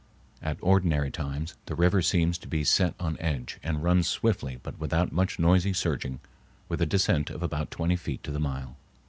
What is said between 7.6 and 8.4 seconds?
twenty feet to the